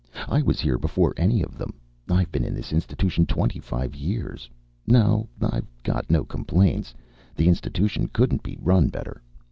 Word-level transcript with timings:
I 0.27 0.41
was 0.41 0.59
here 0.59 0.79
before 0.79 1.13
any 1.15 1.43
of 1.43 1.59
them. 1.59 1.75
I've 2.09 2.31
been 2.31 2.43
in 2.43 2.55
this 2.55 2.73
institution 2.73 3.27
twenty 3.27 3.59
five 3.59 3.93
years. 3.93 4.49
No, 4.87 5.29
I've 5.39 5.67
got 5.83 6.09
no 6.09 6.23
complaints. 6.23 6.95
The 7.35 7.47
institution 7.47 8.07
couldn't 8.11 8.41
be 8.41 8.57
run 8.61 8.87
better. 8.87 9.21